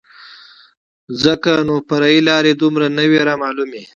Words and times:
ځکه 1.23 1.51
نو 1.67 1.75
فرعي 1.87 2.19
لارې 2.29 2.51
دومره 2.61 2.87
نه 2.97 3.03
وې 3.09 3.19
رامعلومې. 3.29 3.83